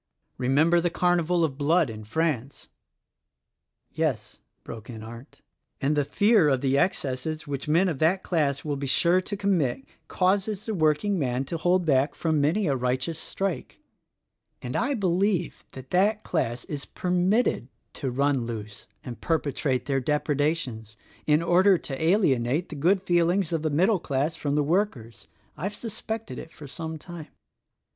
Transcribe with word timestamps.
Remember 0.39 0.81
the 0.81 0.89
carnival 0.89 1.43
of 1.43 1.59
blood 1.59 1.87
in 1.87 2.03
France!" 2.05 2.69
"Yes," 3.91 4.39
broke 4.63 4.89
in 4.89 5.03
Arndt, 5.03 5.41
"and 5.79 5.95
the 5.95 6.03
fear 6.03 6.49
of 6.49 6.61
the 6.61 6.75
excesses 6.75 7.45
which 7.45 7.67
men 7.67 7.87
of 7.87 7.99
that 7.99 8.23
class 8.23 8.65
will 8.65 8.75
be 8.77 8.87
sure 8.87 9.21
to 9.21 9.37
commit 9.37 9.83
causes 10.07 10.65
the 10.65 10.73
workingman 10.73 11.45
to 11.45 11.55
hold 11.57 11.85
back 11.85 12.15
from 12.15 12.41
many 12.41 12.65
a 12.65 12.75
righteous 12.75 13.19
THE 13.35 13.43
RECORDING 13.43 13.65
ANGEL 14.63 14.71
45 14.71 14.71
strike; 14.71 14.73
an'd 14.73 14.75
I 14.75 14.93
believe 14.95 15.63
that 15.73 15.91
that 15.91 16.23
class 16.23 16.65
is 16.65 16.85
permitted 16.85 17.67
to 17.93 18.09
run 18.09 18.47
loose 18.47 18.87
and 19.03 19.21
perpetrate 19.21 19.85
their 19.85 19.99
depredations 19.99 20.97
in 21.27 21.43
order 21.43 21.77
to 21.77 22.03
alienate 22.03 22.69
the 22.69 22.75
good 22.75 23.03
feeling's 23.03 23.53
of 23.53 23.61
the 23.61 23.69
middle 23.69 23.99
class 23.99 24.35
from 24.35 24.55
the 24.55 24.63
workers. 24.63 25.27
I've 25.55 25.75
suspected 25.75 26.39
it 26.39 26.51
for 26.51 26.67
some 26.67 26.97
time. 26.97 27.27